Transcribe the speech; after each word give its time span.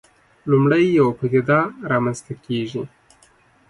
لومړی 0.49 0.83
یوه 0.97 1.11
پدیده 1.19 1.59
رامنځته 1.91 2.33
کېږي. 2.45 2.83